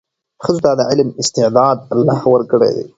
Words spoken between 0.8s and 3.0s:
علم استعداد الله ورکړی دی.